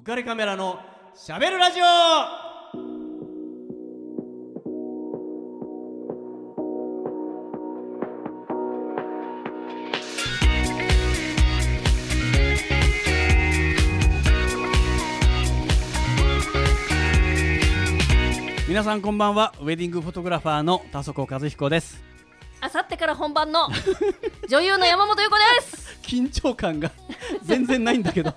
[0.00, 0.80] 浮かれカメラの
[1.14, 1.84] しゃべるラジオ。
[18.66, 19.52] 皆さんこんばんは。
[19.60, 22.02] ウェディングフォトグラファーの田底和彦です。
[22.62, 23.68] あさってから本番の
[24.48, 25.98] 女優の山本優子です。
[26.00, 26.90] 緊張感が
[27.42, 28.34] 全然ないんだけど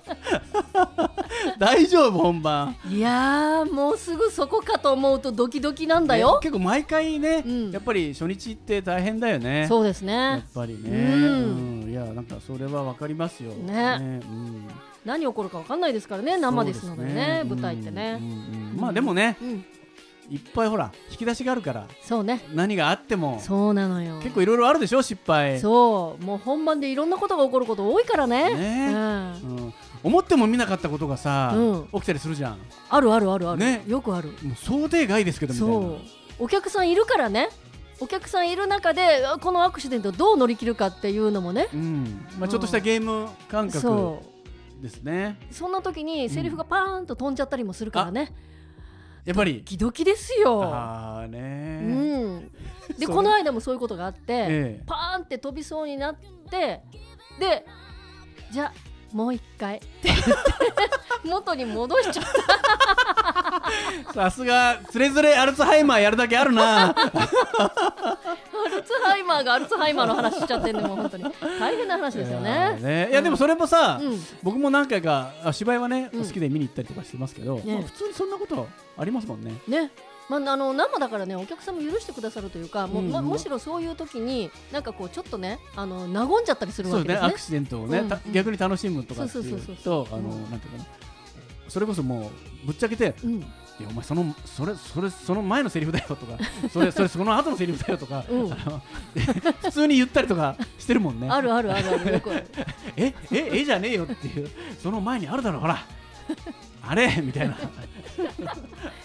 [1.58, 2.76] 大丈夫本番。
[2.88, 6.38] いやー、もうすぐそこかと思うとドキドキなんだねよ。
[6.42, 7.70] 結構毎回ね、うん。
[7.70, 9.66] やっぱり初日って大変だよね。
[9.68, 10.44] そうですやっね。
[10.54, 11.82] ぱりね、うん。
[11.82, 11.90] うん。
[11.90, 13.52] いやなんかそれはわかりますよ。
[13.52, 13.96] ね。
[14.00, 14.66] うん、
[15.04, 18.18] 何起こるかわかんないですからね、生ですのでね、そう舞台ってね。
[18.20, 18.26] うん。
[18.28, 18.80] うんうん。
[18.80, 19.64] まあでもねうん、
[20.30, 22.42] いっぱいほら引き出しがあるからそうね。
[22.54, 24.18] 何があってもそうなのよ。
[24.20, 28.54] 結構いろいろあるでしょ失敗そう、もう本番でいろんなことが起こること多いからね。
[28.54, 33.58] ねうん、うん、思っても見なかったことがさ、うん起きたりするじゃんあるあるあるある。
[33.58, 34.28] ねよくある。
[34.42, 35.98] もう想定外ですけどみたいなそう。
[36.38, 37.48] お客さんいるからね。
[38.00, 41.68] お客さんいる中であこのアクシデントをどう乗り切るかっていうのもね。
[41.72, 44.34] うんまあ、ちょっとしたゲーム感覚。
[44.84, 48.32] ですねそんな時にセリフがパーンと飛んじゃったりもするからね、
[49.24, 49.58] やっぱり。
[49.58, 50.58] ドキドキですよ。
[50.58, 51.38] うああね
[51.80, 52.50] ん、
[52.98, 54.46] でこの間もそういうことがあって、え
[54.80, 54.82] え。
[54.86, 56.16] パーンって飛びそうになっ
[56.50, 56.82] て
[57.38, 57.64] で
[58.50, 58.72] じゃあ
[59.14, 59.76] もう一回。
[59.76, 60.24] って言って
[61.22, 64.12] 元に戻しちゃった。
[64.12, 66.86] さすがつれづれアルツハイマーやるだけあるな。
[66.86, 71.24] アルツハイマーがアルツハイマーの話しちゃってんでもう本当に。
[71.60, 72.76] 大変な話ですよね。
[72.80, 73.08] ね。
[73.12, 74.20] いやでもそれもさ、うん。
[74.42, 76.26] 僕も何回かあ芝居はね、うん。
[76.26, 77.72] 好きで見に行ったりとかしてますけど、ね。
[77.72, 78.66] まあ普通にそんなこと
[78.98, 79.52] ありますもんね。
[79.68, 79.92] ね
[80.28, 87.20] まあ、あの生だからねお客さんも許してくださるというか、もうむしろそういう時になんかこうちょっとねあの和んじゃったりするそうですね。
[87.20, 90.86] わけですねアクシデントをね、逆に楽しむとかっていうとあの、うんなんていうかな。
[91.68, 92.30] それこそも
[92.64, 93.44] うぶっちゃけてうん。
[93.80, 96.38] いやお前そのそれそれその前のセリフだよとか
[96.72, 98.22] それそれその後のセリフだよとか、
[99.62, 101.28] 普通に言ったりとかしてるもんね。
[101.28, 102.22] あるあるあるある
[102.96, 104.48] えええじゃねえよっていう
[104.80, 105.84] その前にあるだろほら
[106.88, 107.08] あれ？
[107.22, 107.56] みたいな。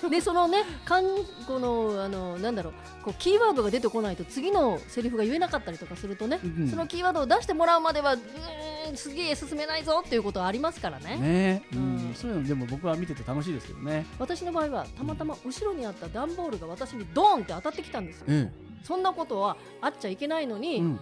[0.09, 1.05] でそのねかん
[1.47, 2.73] このあのなんだろう
[3.03, 11.17] こうキーワードが出てこないと次のセリフが言えなかったりとかするとね、うんそのキーワードを出してもらうまではうーんすげえ進めないぞっていうことはありますからね。
[11.17, 12.11] ね、ううん。
[12.11, 14.05] ん、そういうのでも僕は見てて楽しいですけどね。
[14.19, 18.25] 私の場合はたまたま後ろにあった段ボールが私にドーンって当たってきたんですよ。
[18.27, 18.51] うん、
[18.83, 20.99] そんなことはあっちゃいけないのに、うん、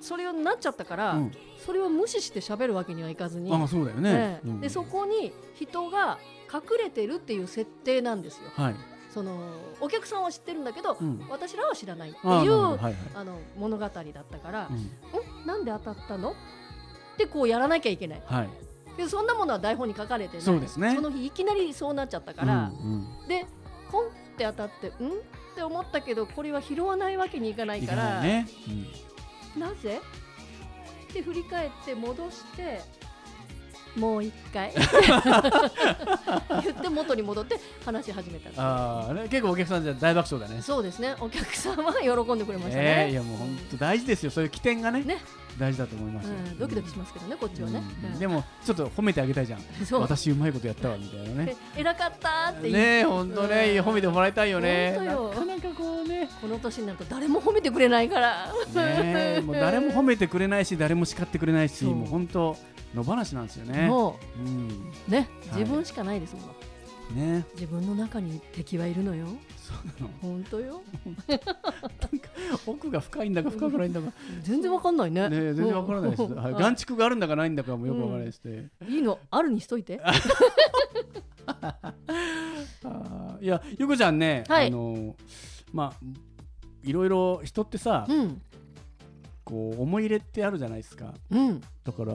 [0.00, 1.32] それになっちゃったから、うん。
[1.64, 4.12] それを無視して喋るわけにはいかずに、あ、まあそうだよね。
[4.12, 4.40] ね。
[4.44, 4.60] うん。
[4.60, 6.18] でそこに人が
[6.52, 8.50] 隠れてるっていう設定なんですよ。
[8.54, 8.74] はい。
[9.12, 9.38] その
[9.80, 11.26] お客さんは知ってるんだけど、うん。
[11.28, 12.62] 私らは知らないってあいうなるほど。
[12.70, 12.94] はいはい。
[13.14, 13.92] あの物語だっ
[14.30, 14.76] たから、うん。
[14.76, 16.32] んなんで当たったの？
[16.32, 16.34] っ
[17.16, 18.22] てこうやらなきゃいけない。
[18.24, 18.48] はい。
[18.96, 20.44] でそんなものは台本に書かれてない。
[20.44, 20.94] そうですね。
[20.94, 23.46] その日いきなりそうなっちゃったから、うんで
[23.90, 24.90] ポンって当たってん？
[24.90, 24.94] っ
[25.54, 28.48] て思ったけどこれは拾わないわけにいかなうん、いからないね。
[29.56, 30.00] なぜ？
[31.10, 32.80] って振り返って戻して。
[33.96, 34.72] もう一回。
[36.62, 40.62] 言って元に戻って話し始めたああ、ね、結構お客さんじゃ大爆笑だね。
[40.62, 41.16] そうですね。
[41.20, 43.06] お客さんは喜んでくれましたね。
[43.06, 44.30] ねいやもう本当大事ですよ。
[44.30, 45.18] そういう起点がね、ね
[45.58, 46.34] 大事だと思いますよ。
[46.34, 47.82] うん、ドキドキしますけどねこっちはね、
[48.18, 49.60] でもちょっと褒めてあげたいじゃん。
[50.00, 51.46] 私うまいことやったわみたいなね。
[51.46, 53.84] で 偉かったーって言ね本当ね、うん。
[53.86, 54.92] 褒めてもらいたいよね。
[54.92, 56.28] なかなかこうね。
[56.40, 58.52] この年になると誰も褒めてくれないから。
[58.74, 62.56] ねもう誰も褒めてくれないし誰も叱ってくれないしもう本当
[62.94, 63.86] 野放しなんですよね。
[63.86, 64.18] も
[65.08, 65.10] う。
[65.10, 65.60] ねはい。
[65.60, 66.44] 自分しかないですもん、
[67.14, 67.44] ね。
[67.54, 69.26] 自分の中に敵はいるのよ。
[69.56, 70.14] そうなの。
[70.20, 70.82] 本当よ。
[72.66, 74.12] 奥が深いんだか深くないんだか。
[74.42, 75.28] 全然わかんないね。
[75.28, 76.22] ね全然わからないです。
[76.22, 76.34] うん。
[76.34, 78.70] はい、眼蓄があるんだかないんだかもよくわからないですね。
[78.88, 79.18] いいの？
[79.30, 80.00] あるにしといて。
[81.46, 84.66] あーいやゆこちゃんね、はい。
[84.68, 85.16] あの
[85.72, 86.06] まあ
[86.82, 88.42] いろいろ人ってさ、うん。
[89.44, 91.14] こう思い入れってあるじゃないですか。
[91.30, 91.60] うん。
[91.84, 92.12] だから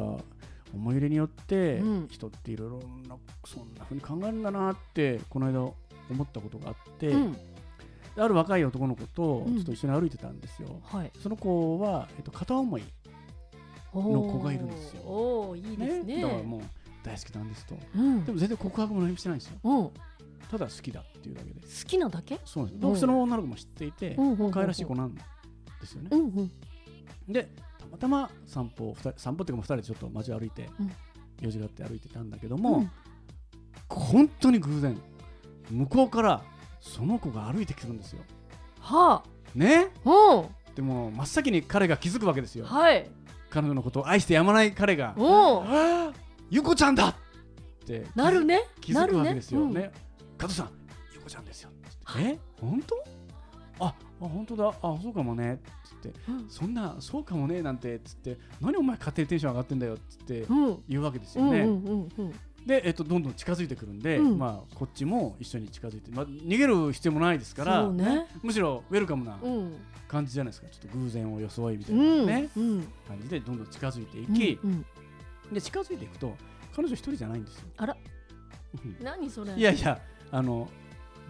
[0.73, 2.07] 思い入れによって、うん。
[2.09, 5.75] 人っていろいろなそんな風に考えるんだなってこの間思
[6.23, 7.37] ったことがあって、うん。
[8.17, 9.55] ある若い男の子とうん。
[9.55, 10.79] ちょっと一緒に歩いてたんですよ。
[10.83, 11.11] はい。
[11.21, 12.83] その子は、えっと、片思い、
[13.93, 15.01] の子がいるんですよ。
[15.03, 16.21] おいいですね。
[16.21, 16.61] だからもう
[17.03, 17.75] 大好きなんですと。
[17.95, 18.25] うん。
[18.25, 19.57] でも全然告白も何もしてないんですよ。
[19.63, 19.89] うん。
[19.89, 19.91] 好
[20.49, 21.61] ただ好きだっていうだけで。
[21.85, 22.39] きなだけ？
[22.45, 22.79] そうです。
[22.87, 24.25] うその女の子も知っていて、うん。
[24.25, 24.33] うん。
[24.33, 24.45] うん。
[24.45, 25.21] うん可愛らしい子なんで
[25.85, 26.09] すよね。
[26.11, 26.15] う。
[26.15, 26.19] ん。
[26.19, 26.51] うん。
[27.27, 30.91] で、たまたま散歩散歩っていうかもう二人でちょっと街を歩いて、うん。
[31.41, 32.91] 用事があって歩いてたんだけども、うん。
[33.87, 34.99] 本当に偶然、
[35.69, 36.43] 向こうから
[36.81, 38.23] その子が歩いてくるんですよ。
[38.79, 39.23] は
[39.53, 39.91] ね？
[40.05, 40.71] あう。
[40.71, 42.65] んでも真っ先に彼が気づくわけですよ。
[42.65, 43.09] はい。
[43.51, 46.13] 彼女のことを愛してやまない彼が、ああ
[46.49, 47.09] ゆこちゃんだ！
[47.09, 47.15] っ
[47.85, 48.61] てなるね。
[48.81, 49.61] 気づくわけですよ。
[49.61, 49.91] なるね。
[50.37, 50.71] 加藤さん
[51.13, 51.69] ゆこちゃんですよ。
[52.17, 52.39] え？
[52.59, 52.95] 本当？
[53.79, 54.69] ああ本当だ。
[54.69, 55.59] あそうかもね
[56.27, 56.49] うん。
[56.49, 60.65] そんなそうかもねなんてつって何お前勝手にテンション上がってんだよつってうん。
[60.65, 61.61] うん言うわけですよね。
[61.61, 62.33] うんうんうんうん。
[62.65, 64.37] で、えっと、どんどん近づいてくるんで、うん。
[64.37, 68.25] まあ、こっちも一緒に近づいて、まあ、逃げる必要もないですから、ね。
[68.41, 69.73] むしろウェルカムなうん。
[70.07, 70.67] 感じじゃないですか。
[70.69, 74.85] ちょっと偶然を装いみたういなんね、うん感じでどんどん近づいていき、うん。
[75.51, 76.35] で近づいていくと
[76.73, 77.67] 彼女一人じゃないんですよ。
[77.77, 77.97] あら。
[78.85, 79.03] うん。
[79.03, 79.53] 何それ。
[79.55, 79.99] いやいや
[80.31, 80.69] あの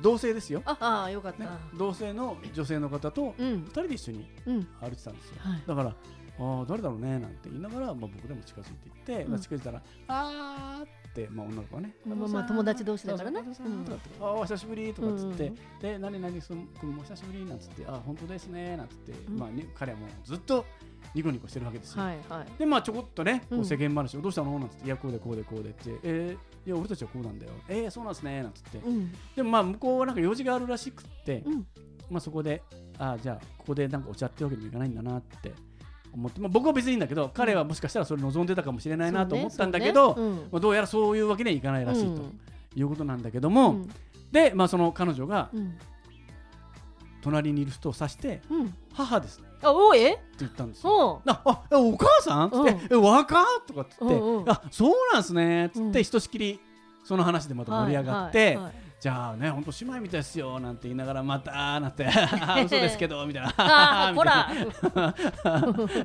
[0.04, 3.64] 同性ですよ、ああよかっねた、同性の女性の方とうん。
[3.64, 5.36] 二人で一緒にうん歩いてたんですよ。
[5.40, 5.96] はいだから
[6.40, 9.32] ああ誰だろうねなんて言いながら、まあ、僕でも近づいていって、うん。
[9.32, 13.44] まあ、近づいたらあーって、まあ、女の子はね、まあまあ友達同士だからね
[14.20, 16.42] ああお久しぶりとかっつって、うんで何々
[16.80, 19.38] 君も久しぶりなんつってあ本当ですねなんつって、うん。
[19.38, 20.66] まあね、彼はもうずっと
[21.14, 22.04] ニコニコしてるわけですよ。
[22.04, 22.58] はいはい。
[22.58, 29.12] でまあちょこっとね、こううん世間話をどうしたのなんつって、いやこうでこうでこうでって、えー、いや俺たちはこうなんだよ、えー、そうなんですねなんつって、うん。
[29.36, 31.68] でもまあ向こうはなんか用事があるらしくって、うん。
[32.10, 32.64] まあそこで、
[32.98, 35.54] あじゃあここでなんかお茶ってわけにもいかないんだなって
[36.16, 40.42] 思って、まあ僕は別にいいんだけど、彼はもしかしたらそれ望んでたかもしれないなと思ったんだけど、そうね。
[40.52, 42.40] まあ、どうやらそういうわけにはいかないらしいとうん
[42.76, 43.90] いうことなんだけどうも、ん。
[44.32, 45.78] で、まあその彼女がうん。
[47.22, 48.74] 隣にいる人を指して、うん。
[48.94, 51.22] 母ですってあおえ言ったんですよ。
[51.26, 52.52] あお母さん？
[52.52, 53.06] つって、うん。
[53.06, 53.42] え若？
[53.42, 55.68] っとかっつって、あそうなんすね。
[55.68, 56.04] っつって、うん。
[56.04, 56.60] ひとしきり
[57.06, 63.54] その話でまた盛り上がって、はいはいはいじゃあね本当姉妹みたいですよなんて言いながらまたなんて あ嘘ですけどみたいな。
[63.58, 65.14] あーみたいこら。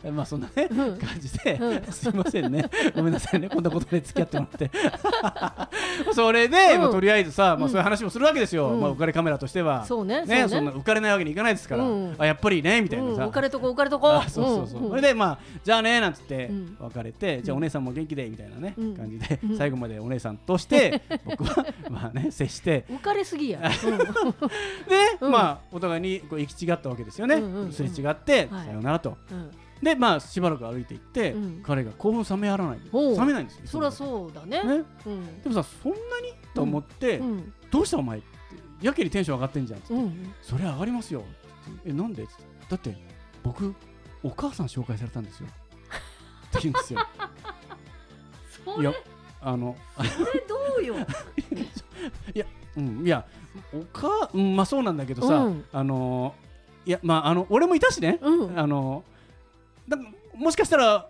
[0.03, 0.99] な まあそんなねうん。
[0.99, 1.93] 感じで、うん。
[1.93, 2.65] すいませんね。
[2.97, 3.49] ごめんなさいね。
[3.49, 4.71] こんなことで付き合ってもらって。
[6.13, 6.81] それで、うん。
[6.81, 7.69] まあ、とりあえずさ、まあ、うん。
[7.69, 8.81] そういう話もするわけですよ、うん。
[8.81, 9.85] まあ、浮かれカメラとしては。
[9.85, 12.17] そうねねそんな浮かれないわけにいかないですから、うん。
[12.19, 13.31] あやっぱりねみたいなさ、うん。
[13.31, 16.77] 浮かれとこ浮かれとこあそうそうそう、それでまあじゃあねなんつってうん。
[16.81, 18.97] 別れて、じゃあお姉さんも元気でみたいなね、うん。
[18.97, 19.57] 感じで、うん。
[19.57, 23.69] 最後までお姉さんとして僕はまあね接して浮かれすぎや で、
[25.21, 25.31] うん。
[25.31, 27.43] まあお互いにこう行き違ったわけですよね、
[27.73, 28.67] すれ違って、はい。
[28.67, 29.17] さよならと。
[29.31, 29.51] うん。
[29.83, 31.63] でまあしばらく歩いていって、うん。
[31.63, 32.79] 彼が興奮冷めやらない。
[32.93, 34.63] 冷めないんですよそりゃそうだね。
[35.43, 37.53] でもさそんなにと思って、うん。
[37.71, 38.27] どうしたお前って
[38.81, 41.23] やけにテンション上がってんじゃんって、うんそれ上がりますよ
[41.85, 42.27] えなんで？
[42.71, 42.97] だって
[43.43, 43.75] 僕
[44.23, 45.47] お母さん紹介されたんですよ。
[45.49, 47.01] って言うんですよ。
[48.65, 48.93] そいや
[49.41, 49.77] あの
[50.35, 50.97] れどうよ
[52.79, 53.25] うん、いや、
[53.75, 55.65] おか、うん、まあそうなんだけどさ、うん。
[55.73, 56.49] あのー
[56.89, 58.59] いや、まあ、あの、俺もいたしね、うん。
[58.59, 59.99] あのーだ
[60.35, 61.09] もしかしたら、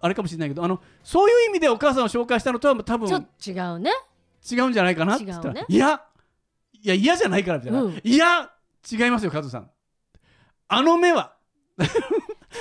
[0.00, 3.90] あれかもしれないけど、あの、そういう意味でお母さんを紹介したのとは、多分ちょっと違うね。
[4.48, 5.64] 違うんじゃないかなって言ったら、ね。
[5.68, 6.02] いや、
[6.72, 7.72] いや、嫌じゃないからみたい。
[7.72, 8.00] な、うん。
[8.04, 8.50] いや、
[8.90, 9.70] 違いますよ、加藤さん。
[10.68, 11.34] あの目は、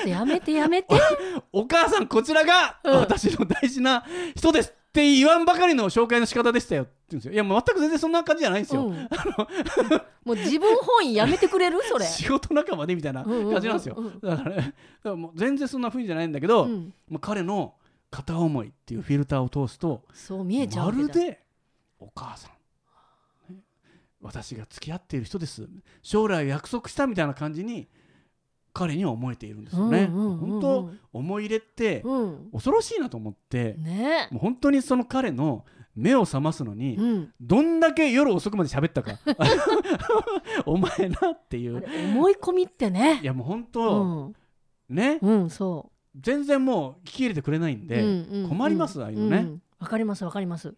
[0.06, 0.96] やめてやめて。
[1.52, 3.00] お母さん、こちらがうん。
[3.00, 4.06] 私の大事な
[4.36, 7.34] 人ですって言わんばかりの紹介の仕方でしたよって言うんですよ。
[7.34, 8.86] いや、もう全く全然そんな感じじゃないんですよ。
[8.86, 8.96] うん
[10.26, 11.80] もう自分本位やめてくれる？
[11.84, 13.96] それ仕事仲間でみたいな感じなんですよ。
[13.98, 17.74] うんうんだからね、だからもう全然そんな雰囲気じゃないんだけど、うんもう彼の
[18.10, 21.42] 片思いっていうフィルターを通すと、そう見えちゃうまるで
[22.00, 22.48] お母さ
[23.50, 23.60] ん、ね
[24.22, 25.68] 私が付き合っている人です。
[26.02, 27.88] 将来約束したみたいな感じに
[28.76, 30.08] 彼には思えているんですよね。
[30.08, 32.50] 本当思い入れってうん。
[32.52, 34.28] 恐ろしいなと思って、ね。
[34.32, 35.64] もう本当にその彼の
[35.96, 37.34] 目を覚ますのに、うん。
[37.40, 39.18] どんだけ夜遅くまで喋ったか。
[40.68, 41.86] お前なっていう。
[42.12, 43.22] 思い込みってね。
[43.24, 44.36] いやもう本う当、ん。
[44.90, 45.20] ね。
[45.22, 49.40] うんそ全然もう聞き入れてくれないんうで、困りますうんああいうのね。
[49.40, 50.74] んわかりますわかります。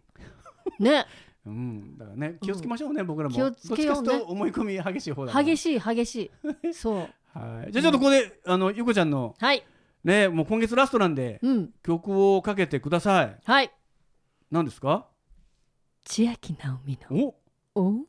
[0.80, 1.06] ね。
[1.48, 3.34] うんだからね気をつけましょうね、僕らも。
[3.36, 4.22] 気をつけようね。
[4.28, 6.32] 思い込み激しい方だ激しい激し
[6.64, 6.74] い。
[6.74, 7.72] そうはい。
[7.72, 9.64] じゃあちょっとここで、あのゆこちゃんのはい。
[10.04, 11.70] ねもう今月ラストなんでうん。
[11.84, 13.38] 曲をかけてください。
[13.44, 13.72] はい。
[14.52, 15.08] 何ですか？
[16.06, 17.36] 千秋直美の
[17.76, 17.82] お？
[17.82, 18.06] お？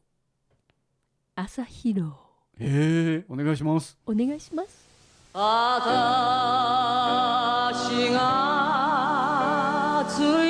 [1.35, 2.12] 朝広
[2.61, 3.99] へえお願いします。
[4.06, 4.88] お願いします。
[5.35, 5.40] 私
[8.12, 10.47] がつい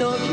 [0.00, 0.29] が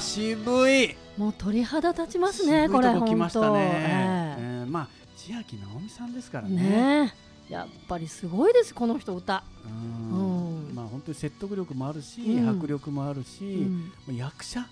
[0.00, 0.96] 渋い。
[1.16, 3.60] もう鳥肌立ちますねこれとこ来ましたね、本当。
[3.60, 4.64] ええ。
[4.64, 6.62] ーまあ千秋直美さんですからえね。
[6.62, 7.14] ね
[7.50, 7.52] え。
[7.52, 10.68] やっぱりすごいですこの人歌、うん。
[10.68, 10.74] うん。
[10.74, 12.48] まあ本当に説得力もあるし、うん。
[12.48, 13.66] 迫力もあるし、
[14.08, 14.16] うん。
[14.16, 14.66] 役者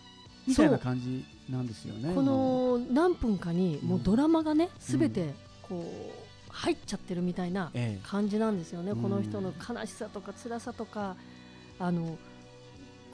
[0.47, 4.80] みたいな感じなんですよねこの何分かにもうドラマがねうん。
[4.80, 7.99] すべてこう入っちゃってるみたいなえ。
[8.04, 9.02] 感じなんですよね、うん。
[9.02, 11.16] この人の悲しさとか辛さとか
[11.80, 12.16] あの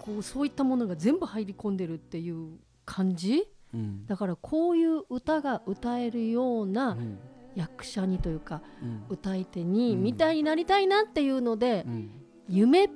[0.03, 3.35] こうそういったものが全部入り込んでるっていう感じ？
[3.35, 4.07] えうん。
[4.07, 7.19] だからこういう歌が歌えるよううなん。
[7.55, 9.05] 役者にというかうん。
[9.09, 12.11] 歌い手にうんみたいになりたいなっていうので、うん。
[12.49, 12.91] 夢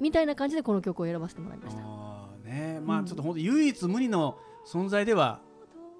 [0.00, 1.82] みたいな感じでこの曲を選ばせてもらいました。
[2.48, 2.80] ね。
[2.84, 3.04] まうん。
[3.04, 5.40] あちょっと本当唯一無二の存在では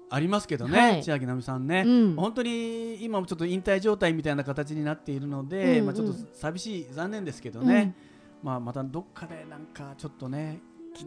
[0.09, 1.03] ありますけどね、はい。
[1.03, 2.15] 千秋直美さんね、うん。
[2.15, 5.85] 本当に今もちょっと引退状態みたいな形になっているので、うんうん。
[5.87, 7.95] まあ、ちょっと寂しい残念ですけどね、
[8.45, 10.59] まあ、またどっかでなんかちょっとね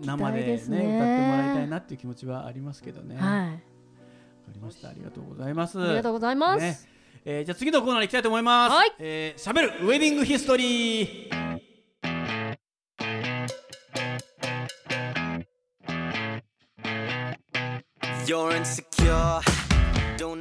[0.04, 3.14] 生でねですね歌ってもらいたいなっていう気持ちはありますけどね。
[3.14, 3.62] わ、かはい、
[4.54, 5.80] りましたありがとうございます。
[5.80, 6.60] ありがとうございます。
[6.60, 6.78] ね
[7.24, 8.74] えーじゃあ次のコーナーに行きたいと思います。
[8.74, 11.58] はいえーしゃべるウェディングヒストリー。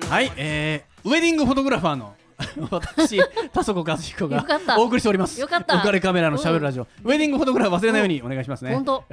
[0.10, 2.16] はい、えー、ウェディングフォトグラファーの
[2.70, 3.20] 私
[3.51, 4.46] 田底和彦が
[4.77, 5.39] お送りしております。
[5.41, 8.75] よかったおかれカメラのしゃべるラジオ、ウェディングフォトグラフ忘れないようにお願いしますね。
[8.75, 9.03] 本当、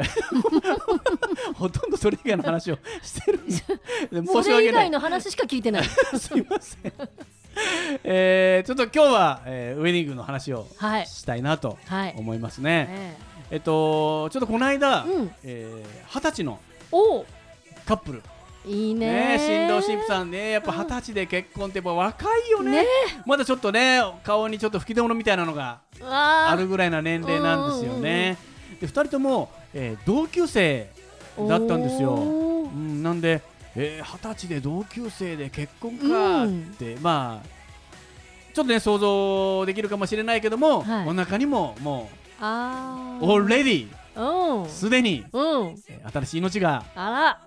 [1.54, 4.90] ほとんどそれ以外の話をしてるんでで申そし訳ないれ以外。
[4.90, 5.85] の話しか聞いてない。
[6.19, 6.93] すいません。
[8.02, 11.07] えー、ちょっと今日は、えー、ウェディングの話をはい。
[11.07, 12.14] したいなとはい。
[12.19, 12.88] 思いますね。
[12.90, 13.16] え
[13.52, 16.59] えっとちょっとこの間、うんえー二十歳の
[17.87, 18.23] カップル
[18.66, 19.37] いいね。
[19.37, 22.83] ね新郎新婦さんねやっぱ二十歳で結婚ってやっぱ若いよね。
[22.83, 22.87] ね。
[23.26, 28.38] まだちょっとね顔にちょっと吹き出物みたいなのがああるぐらいな年齢なんですよね。
[28.80, 30.90] で二人とも、えー同級生
[31.37, 32.14] だったんですよ。
[32.14, 33.42] うん、なんで
[33.76, 37.49] えー二十、歳で同級生で結婚かって、まあ
[38.54, 41.09] ちょっとね想像できるかもしれないけども、はい。
[41.09, 42.09] お腹にもも
[42.40, 43.49] うオー。
[43.49, 44.03] レディうん
[44.68, 45.25] すでに、
[46.12, 46.85] 新しい命が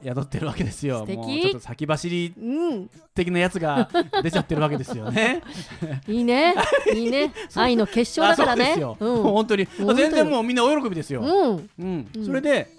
[0.04, 1.06] 宿ってるわけですよ。
[1.06, 2.90] もうちょっと先走りうん。
[3.16, 3.90] 的なやつが
[4.22, 5.42] 出ちゃってるわけですよね。
[6.08, 6.54] いいね。
[6.94, 7.34] いいね。
[7.56, 8.76] 愛の結晶だからね。
[8.78, 9.68] う本当に。
[9.96, 11.22] 全然もうみんなお喜びですよ。
[11.22, 11.70] うん。
[11.80, 12.08] うん。
[12.16, 12.26] うん。
[12.26, 12.77] それで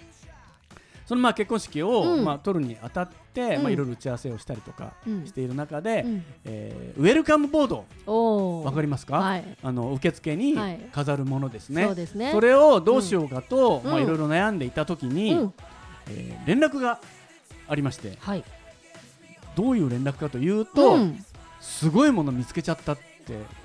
[1.09, 2.25] そのまあ結婚式を、うん。
[2.25, 3.63] まあ、取るにあたって、うん。
[3.63, 5.27] まあ、いろいろ打ち合わせをしたりとかうん。
[5.27, 6.25] している中で、うん。
[6.45, 7.69] えーウェルカムボー
[8.07, 9.45] ドわかりますか、はい。
[9.63, 10.79] あの受付にはい。
[10.93, 11.89] 飾るものですね。
[12.33, 13.91] それをどうしようかと、うん。
[13.91, 15.55] まあ、いろいろ悩んでいた時に、うん。
[16.11, 17.01] えー連絡が
[17.67, 18.45] ありましてはい。
[19.57, 21.25] どういう連絡かというと、うん。
[21.59, 22.99] すごいもの見つけちゃったっ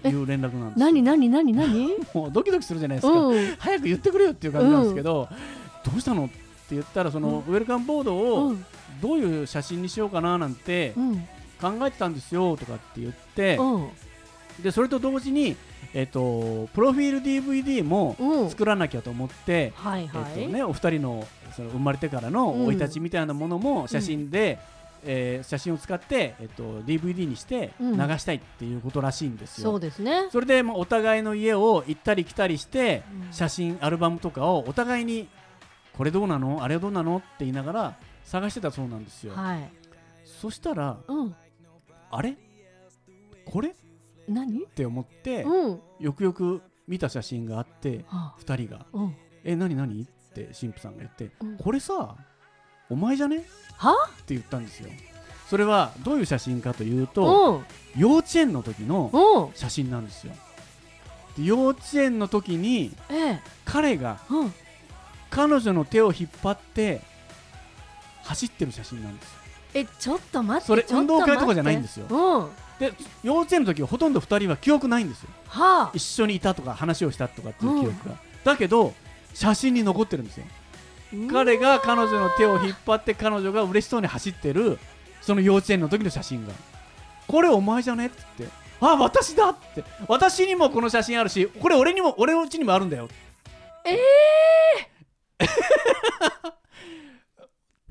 [0.01, 0.85] ていう連絡なんですよ。
[0.85, 1.89] 何何何何？
[2.15, 3.55] もうドキドキするじゃないですか、うん。
[3.59, 5.27] 早く言ってくれよっていう感じなんですけど、
[5.85, 6.25] どうしたの？
[6.25, 6.42] って
[6.73, 8.65] 言ったらその、ウェルカムボードをうん。
[9.01, 11.27] どういう写真にしようかななんてうん。
[11.59, 13.89] 考えてたんですよとかって言ってうん。
[14.61, 15.55] でそれと同時に、
[15.95, 18.49] えっとプロフィール DVD もうん。
[18.49, 24.59] 作らなきゃと思って、えっとね、お二人のその生まれてからのうん生い立ちみたいなものも写真で、
[25.05, 27.91] えー写真を使って、えっと DVD にしてうん。
[27.97, 29.71] 流したいっていうことらしいんですよ。
[29.71, 30.27] そうですね。
[30.31, 33.33] それで、まあ、お互いの家を行ったり来たりして、うん。
[33.33, 35.27] 写真アルバムとかをお互いに
[35.97, 36.63] これどうなの？
[36.63, 37.17] あれはどうなの？
[37.17, 39.33] って言いながら探してたそうなんですよ。
[39.33, 39.69] はい。
[40.25, 41.35] そしたらうん。
[42.11, 42.35] あれ？
[43.45, 43.69] これ？
[43.69, 43.73] っ
[44.27, 45.79] 何て思って、うん。
[45.99, 48.81] よくよく見た写真があっては2人が。
[48.81, 51.57] あうん「え何何?」って神父さんが言って「うん。
[51.57, 52.15] これさ
[52.89, 53.43] お前じゃね?」
[53.77, 54.89] はって言ったんですよ。
[55.49, 57.61] それはどういう写真かというと
[57.95, 58.01] うん。
[58.01, 59.55] 幼稚園の時のうん。
[59.55, 60.33] 写真なんですよ。
[61.37, 63.39] で幼稚園の時にええ。
[63.65, 64.53] 彼がうん
[65.33, 67.01] 彼女の手を引っ張って
[68.23, 69.39] 走ってる写真なんですよ。
[69.73, 72.05] えちょっと待ってそれ運動会とかじゃないんですよ。
[72.07, 72.39] うん。
[72.41, 72.49] は
[72.79, 75.29] で幼稚園の時はほとんど2人は記憶ないんですよ。
[75.49, 75.89] あ。
[75.95, 78.93] 一緒にいたとか話をしたとかっていう記憶が、だけど
[79.33, 80.45] 写真に残ってるんですよ。
[81.31, 84.77] 彼が彼女の手を引っ張って彼女が嬉しそうに走ってる
[85.21, 86.53] その幼稚園の時の写真が。
[87.27, 88.55] これお前じゃねって言って。
[88.81, 89.83] あ私だって。
[90.07, 93.07] 私にもこの写真あるしこれ俺にも俺のうちにもあるんだよ
[93.85, 94.92] ええ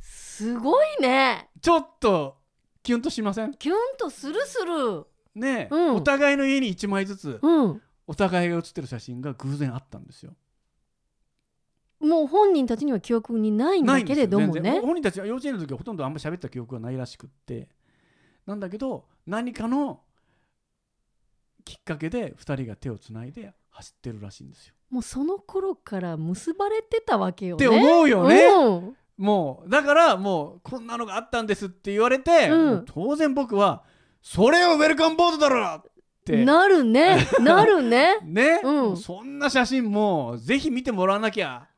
[0.01, 1.49] すごいね。
[1.61, 2.37] ちょっと
[2.83, 3.55] キュンとしません？
[3.55, 5.07] キュンとするする。
[5.35, 5.95] ねえ、うん。
[5.97, 7.83] お互いの家に1枚ずつうん。
[8.07, 10.35] お互いが写ってる写真が偶然あったんですよ。
[12.01, 14.81] もう本人たちには記憶にないんだけれどもね。
[14.81, 17.69] 本人たちは幼稚園の時はほとんどあんま喋った記憶がないらしくって。
[18.45, 20.01] なんだけど何かの
[21.65, 24.75] きっかけで2人が手をつないで走ってるらしいんですよ。
[24.93, 27.67] もうその頃から結ばれてたわけよね。
[27.67, 28.45] って思うよね。
[28.45, 28.97] うん。
[29.17, 32.85] もうだからもうこんなのがあったんですって言われて、うん。
[32.85, 33.85] 当然僕は
[34.21, 35.83] それをウェルカムボードだろっ
[36.27, 36.45] て。
[36.45, 37.27] なるね。
[37.41, 38.19] なるね。
[38.23, 38.97] ね、うん。
[38.99, 41.69] そんな写真もぜひ見てもらわなきゃ。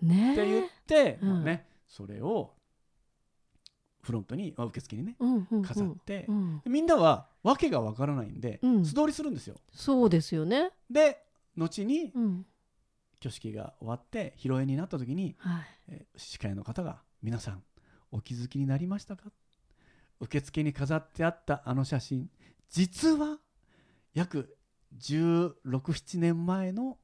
[0.00, 0.34] ね。
[0.34, 1.28] って言って、うん。
[1.30, 2.52] まあね、それを
[4.00, 5.62] フロントに、まあ、受付にねうんうんうん。
[5.64, 6.62] 飾って、うん。
[6.66, 8.84] みんなは訳がわからないんで、うん。
[8.84, 9.56] 素通りするんですよ。
[9.72, 10.70] そうですよね。
[10.88, 11.24] で
[11.58, 12.46] 後にうん。
[13.20, 15.62] 挙式が終わって披露宴になった時に、はい。
[15.88, 17.62] えー司会の方が「皆さん
[18.12, 19.30] お気づきになりましたか?」
[20.20, 22.30] 受付に飾ってあったあの写真。
[22.68, 23.38] 実は
[24.14, 24.56] 約
[25.00, 26.98] 1617年前の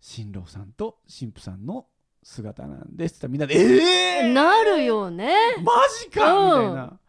[0.00, 1.86] 新郎さんと新婦さんの
[2.22, 3.16] 姿なんです。
[3.16, 3.54] ってみんなで
[4.22, 5.34] 「えー!」なるよね。
[5.62, 5.72] マ
[6.04, 6.34] ジか！
[6.34, 6.60] うん。
[6.62, 7.00] みたいな。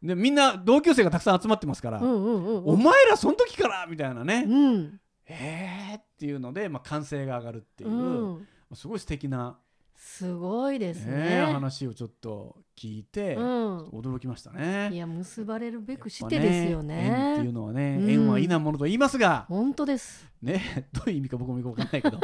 [0.00, 3.86] でみんな同級生がたくさん集まってますから、うんうんうんお前らその時から！
[3.86, 5.00] みたいなね、うん。
[5.26, 7.94] えーっていうので、まあ、歓声が上がるっていう、う
[8.40, 8.48] ん。
[8.74, 9.56] すごい素敵な、
[9.94, 11.44] すごいですね。
[11.46, 13.78] ね話をちょっと聞いて、うん。
[13.90, 14.90] 驚きましたね。
[14.92, 18.10] いや結ばれるべくしてですよ縁っていうねのはね、うん。
[18.10, 20.28] 縁はいいなものと言いますが、本当です。
[20.42, 22.18] ね、 どういう意味か僕もよくわかんないけど。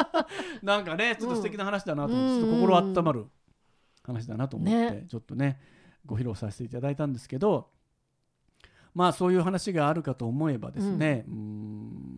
[0.62, 2.16] なんかねちょっと素敵な話だなとう。
[2.16, 2.40] ん。
[2.40, 3.26] ちょっと心温まる
[4.02, 5.06] 話だなと思って、ね。
[5.08, 5.60] ちょっとね
[6.06, 7.68] ご披露させていただいたんですけど
[8.96, 12.15] まあそういう話があるかと思えばですね、うーん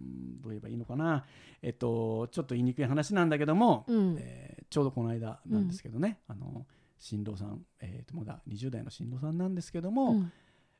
[0.98, 1.24] な
[1.62, 4.16] えっとちょっと言いにくい話なんだけども、うん。
[4.18, 6.66] えーちょうどこの間なんですけどね、あの
[6.98, 10.32] 新郎さん、えーとまだ20代の新郎さんなんですけども、うん。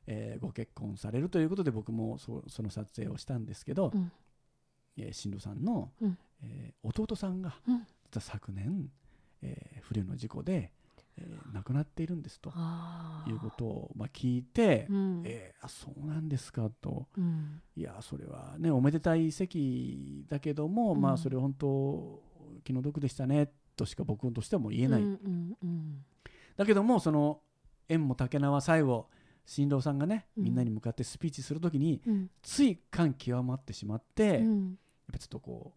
[0.05, 4.11] えーご結婚されるということで僕もそその撮影をしたんですけど、うん。
[4.97, 6.17] えー新郎さんの、うん。
[6.43, 7.55] えー弟さんが、
[8.19, 8.91] 昨年、
[9.41, 10.71] えー不慮の事故で、
[11.21, 12.49] えー亡くなっているんですと。
[13.27, 15.21] いうことを、まあ、聞いて、うん。
[15.25, 17.07] えーあそうなんですかと。
[17.17, 17.61] うん。
[17.75, 21.01] いやそれはねおめでたい席だけども、うん。
[21.01, 22.21] まあそれ本当
[22.63, 26.05] 気の毒でしたねとしか僕としてはもう言えない、うんうんうん。
[26.55, 27.41] だけどもその
[27.87, 29.07] 縁も竹縄最後
[29.45, 30.43] 新郎さんがねうん。
[30.45, 32.29] みんなに向かってスピーチするときに、うん。
[32.41, 34.77] つい感極まってしまって、やっうん
[35.11, 35.73] ぱちょっとこ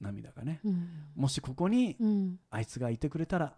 [0.00, 0.88] う涙がねうん。
[1.16, 2.38] もしここにうん。
[2.50, 3.54] あいつがいてくれたら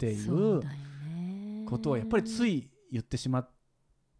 [0.00, 3.48] っていうことをやっぱりつい言ってしまっ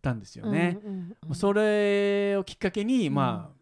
[0.03, 0.79] たんですよね。
[0.85, 3.15] うんうんうんまあそれをきっかけに、うん。
[3.15, 3.61] まあ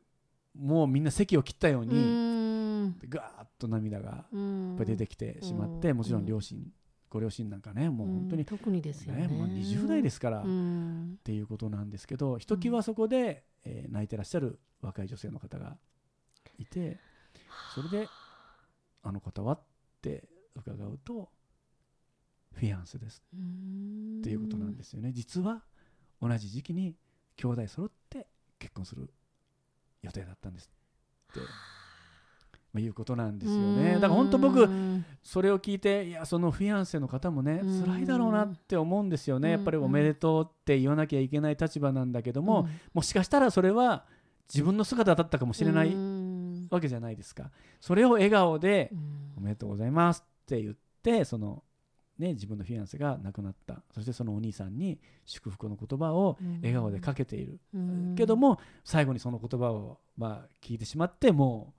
[0.58, 2.98] もうみんな席を切ったよううに、ん。
[3.08, 4.74] ガーッと涙がやうん。
[4.74, 5.96] っぱり出てきてしまって、うん。
[5.98, 6.60] もちろん両親、
[7.08, 9.28] ご両親なんかねもう本当に、うん特にですよね。
[9.28, 15.76] ねもう20代ですから、うっんていうことなんですけどひときわそこで、えー泣いてらっしゃる若い女性の方が
[16.58, 16.98] いて
[17.74, 18.08] それで
[19.02, 19.60] 「あの方は?」っ
[20.02, 21.30] て伺うと
[22.54, 25.12] 「フィアンセです」うんっていうことなんですよね。
[25.12, 25.62] 実は
[26.20, 26.96] 同じ時期に
[27.36, 28.26] 兄弟揃って
[28.58, 29.08] 結婚する
[30.02, 30.70] 予定だったんです
[31.30, 31.40] って、
[32.72, 33.94] まあいうことなんですよね。
[33.94, 34.68] だから本当僕
[35.22, 37.84] それを聞いていやそのフィアンセの方もねうん。
[37.84, 39.50] 辛いだろうなって思うんですよね。
[39.50, 39.54] うん。
[39.54, 44.04] やっぱりおめでとうって言わなきゃいけない立場なんだけども、もしかしたらそれは
[44.52, 46.68] 自分の姿だったかもしれないうん。
[46.70, 47.50] わけじゃないですか。
[47.80, 49.34] それを笑顔でうん。
[49.38, 51.62] おめでとうございますって言ってその
[52.18, 53.82] ね自分のフィアンセが亡くなった。
[53.94, 58.14] そしてそのお兄さんに祝福の言葉を笑顔でかけている、うん。
[58.16, 61.74] けども最後にその言葉をまあ聞いてしまっても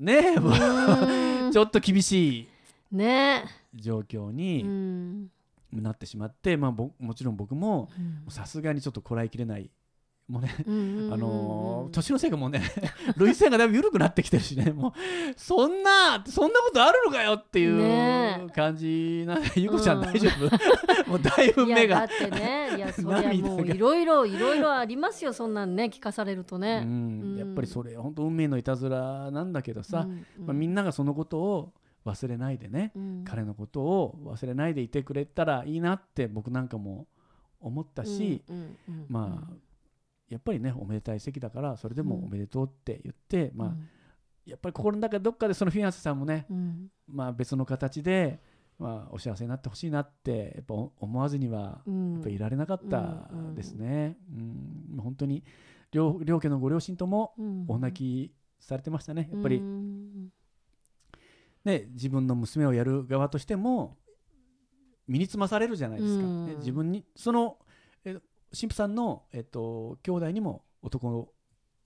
[0.00, 2.48] うねえもううん ちょっと厳しい
[2.90, 3.44] ね。
[3.74, 5.30] 状況うにん。
[5.72, 7.88] なってしまって、まあ、ぼもちろん僕も
[8.26, 8.30] うん。
[8.30, 9.70] さすがにちょっとこらえきれない
[10.28, 11.92] もうね、うんあのーうん。
[11.92, 12.62] 年のせいかもうね
[13.18, 14.92] 涙腺がだいぶ緩くなってきてるしねもう
[15.36, 20.50] そんなそんなことあるのかよっていねう感じな、ゆうこちゃんうん大丈夫？
[21.10, 21.96] もうだいぶ目が。
[21.96, 31.72] だってねいや そりゃもういろいろいろいろありますよそんなんね聞かされるとうね、ん、やっぱりそれ本当運命のいたずらなんだけどさ、うんまあ、みんながそのことを
[32.06, 33.24] 忘れないでね、うん。
[33.24, 37.06] 彼のことを忘れないでいてくれたらいいなって僕なんかも
[37.60, 39.06] 思ったし、うんうんうん。
[39.08, 39.52] まあ
[40.32, 42.24] やっぱりねおめでたい席だからそれでもうん。
[42.24, 43.88] おめでとうって言って、まあうん。
[44.46, 46.88] やっぱり心の中どっかでそのフィアンセさんもね、うん。
[47.06, 48.40] まあ、別の形で、
[48.78, 52.14] まあ、お幸せになってほしいなってやっぱ思わずにはうん。
[52.14, 54.16] やっぱいられなかったですね。
[54.30, 55.00] うん。
[55.00, 55.44] 本当に
[55.92, 57.64] 両両家のご両親ともうん。
[57.68, 59.28] お泣きされてましたね。
[59.30, 60.28] やっぱり、うん
[61.64, 63.96] ね、自分の娘をやる側としても
[65.06, 66.46] 身につまされるじゃないですか、うん。
[66.46, 67.71] ね自分にそのえ
[68.58, 71.32] 神父さんの、えっと、兄弟にも男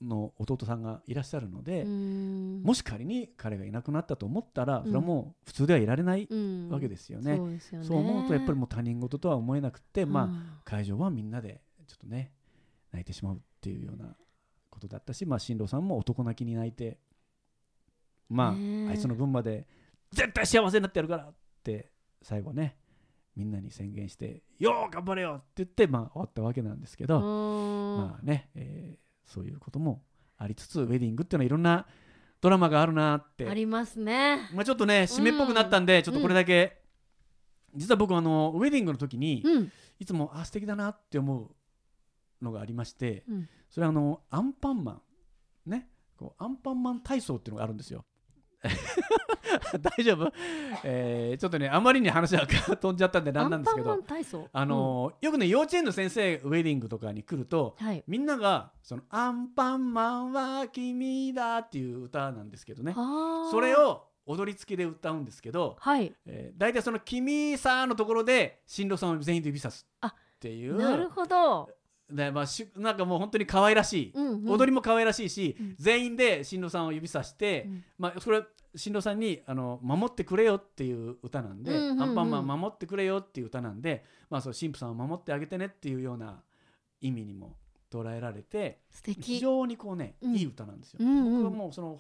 [0.02, 2.62] の弟さんがいらっしゃるので、うん。
[2.62, 6.68] もし仮に彼がいなくなったと思ったら、それはもう普通ではいられないうん。
[6.70, 7.37] わけですよね。
[7.37, 7.87] そうですよね。
[7.87, 10.29] そう思うとやっぱりもう他人事とは思えなくて、まああ
[10.64, 12.33] 会場はみんなでちょっとね
[12.92, 14.16] 泣いてしまうっていうような
[14.70, 16.98] ことだったし、まあ、新郎さんも男泣きに泣いて
[18.29, 18.50] まあ、
[18.90, 19.66] あいつの分まで
[20.12, 21.90] 絶対幸せになってやるからって
[22.22, 22.76] 最後ね
[23.37, 30.05] みんなに宣言して「よー頑張れよ!」って言って、まあ、終わったわけなんですけど、まあね、えーそういうことも
[30.38, 31.87] ありつつウェディングっていうのはいろんな
[32.40, 33.49] ドラマがあるなって。
[33.49, 34.49] ありますね。
[34.55, 36.81] まあ、ちょっとね締めっぽくなったんで、ちょっとこれだけ、
[37.75, 39.72] 実は僕あのウェディングの時に、うん。
[39.99, 43.49] いつもあ素敵だなって思うのがありましてうん。
[43.70, 45.01] それはあのアンパンマ
[45.66, 48.05] ンねこうアンパンマン体操っていうのがあるんですよ
[49.81, 50.33] 大丈夫、
[50.85, 53.98] えーちょっとねあまりに話が飛んじゃったんでなんなんですけど
[54.52, 58.05] あのーよくね幼稚園の先生ウェディングとかに来るとうんはい。
[58.07, 62.92] みんながその「アンパンマンは君だ」っていう歌なんですけどね。
[62.92, 66.12] はあそれを踊り付きで歌うんですけど、はい。
[66.26, 70.76] えー、大体その「君さ」のところで新郎さんを全員で指さすあっていう。
[70.76, 71.70] なるほど
[72.11, 74.51] でまあ、しなんかもう本当に可愛らしい、うんうん。
[74.51, 75.75] 踊りも可愛らしいし、うん。
[75.79, 77.85] 全員で新郎さんを指さして、うん。
[77.99, 82.03] まあ、それは新郎さんにあの守ってくれよっていう歌なんで、うんうんうん。
[82.03, 86.42] アンパンマン守ってくれよっていう歌なんで、まあ、そう神父さんを守ってあげてねっていうような
[87.01, 87.57] 意味にも
[87.90, 89.23] 捉えられて素敵。
[89.23, 90.37] 非常にこうね、うん。
[90.37, 90.99] いい歌なんですよ。
[91.01, 91.42] うんうん。
[91.42, 91.99] 僕はもうその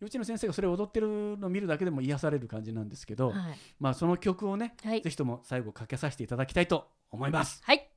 [0.00, 3.36] 幼稚園の先生がそれを踊ってるのを見るだけでも癒される感じなんですけど、はい。
[3.78, 5.02] まあ、その曲をね、はい。
[5.02, 7.62] ぜひとも最後かけさせていただきたいと思います。
[7.64, 7.87] はい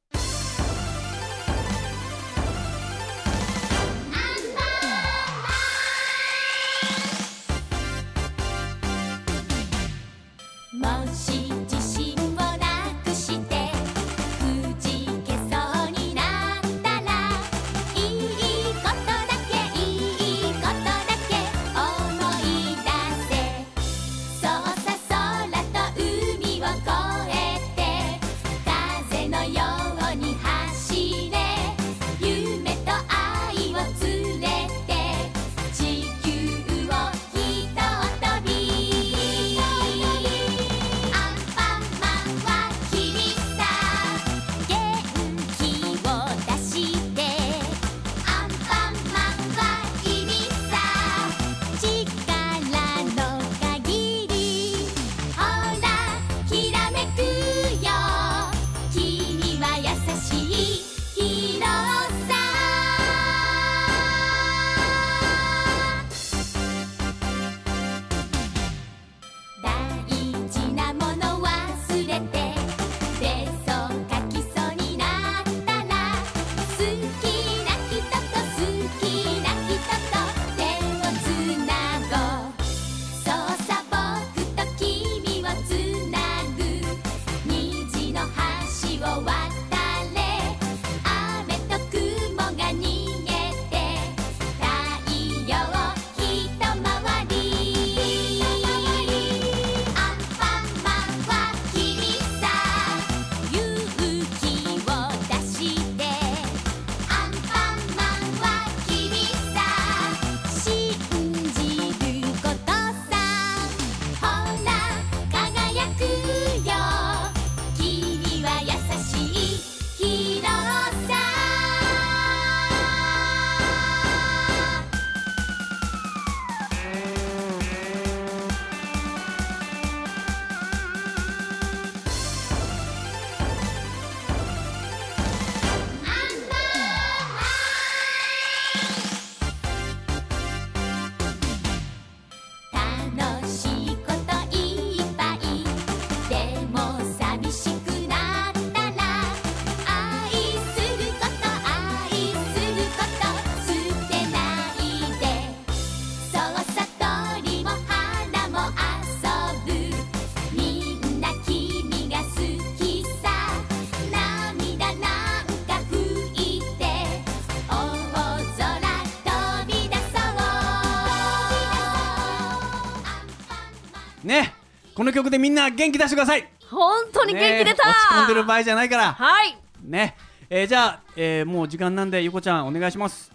[175.02, 176.48] この曲でみんな元気出してください。
[176.70, 179.14] 本当に元気出た、ね落ち込んでる場合じゃないから。
[179.14, 179.58] はい。
[179.84, 180.16] ね。
[180.48, 183.32] えーじゃあ、えーもう時間なんでゆこちゃんお願いします。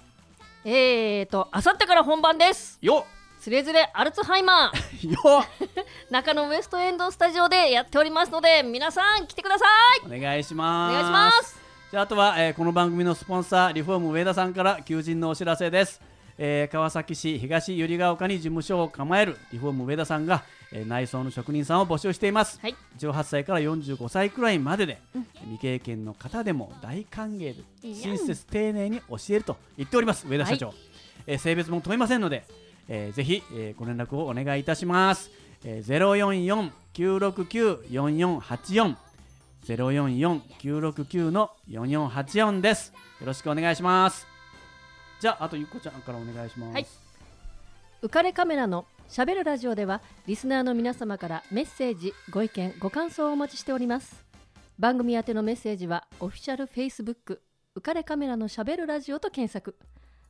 [0.64, 2.78] えーとあさってから本番です。
[2.80, 3.04] よ
[3.40, 5.08] つれづれアルツハイマー。
[5.08, 5.46] っ よっ。
[6.08, 9.64] 中野ウエストエンドスタジオでやっておりますので皆さん来てくださ
[10.04, 10.06] い。
[10.06, 10.92] お願いしおます。
[10.92, 11.60] 願いします。
[11.90, 16.00] じゃああとは、えーこの番組のスポンサーリフォーム上田さんから求人のお知らせです、
[16.38, 22.74] えー川崎市東百合ヶ丘に事務所を構えるリフォーム上田さんが、えー内装の職人さんを募集しています、はい。
[22.98, 24.98] 18歳から45歳くらいまでで、
[25.42, 30.74] 未経験の方でも大歓迎で親切丁寧に教えると言っております上田社長、
[31.26, 32.44] えー性別も問いませんので、
[32.88, 35.30] えーぜひ、えーご連絡をお願いいたします、
[35.64, 38.96] えー、044-969-4484
[39.66, 42.92] 044-969の4484です。
[43.20, 44.26] よろしくお願いします
[45.20, 46.72] じゃああとゆっこちゃんからお願いします。
[46.74, 46.86] はい。
[48.02, 54.24] 浮かれカメラのしゃべるラジオではリスナーの皆様からメッセージご意見ご感想をお待ちしております。
[54.78, 57.42] 番組宛てのメッセージはオフィシャルフェイスブック
[57.74, 59.76] 浮かれカメラのしゃべるラジオと検索。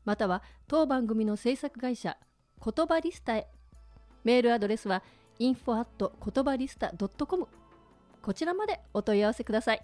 [0.04, 2.16] または当番組の制作会社
[2.64, 3.48] 言葉リスタへ。
[4.22, 5.02] メールアドレスは
[5.38, 6.92] info 言葉リスタ
[7.26, 7.48] .com
[8.22, 9.82] こちらまでお問い合わせください。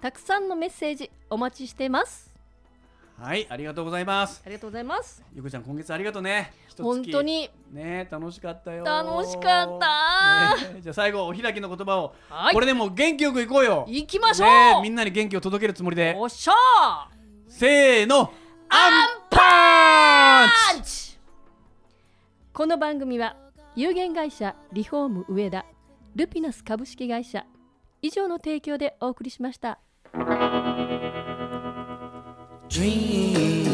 [0.00, 2.37] たくさんのメッセージお待ちしてます。
[3.20, 4.42] はいありがとうございます。
[4.46, 5.24] ありがとうございます。
[5.34, 7.50] ゆっこちゃん今月ありがとうね本当に。
[7.72, 8.84] ね楽しかったよ。
[8.84, 10.72] 楽しかった。
[10.72, 12.54] ねじゃあ最後お開きの言葉を、はい。
[12.54, 13.84] これでもう元気よくいこうよ。
[13.88, 16.14] 行きましょう、ねみんなに元気を届けるつもりで。
[16.16, 17.06] おっしゃー。
[17.48, 18.20] せーの。
[18.20, 18.30] アン
[19.30, 21.18] パンチパンチ。
[22.52, 23.36] この番組は
[23.74, 25.66] 有限会社リフォーム上田
[26.14, 27.44] ルピナス株式会社
[28.00, 29.80] 以上の提供でお送りしました。
[32.78, 33.67] Dream,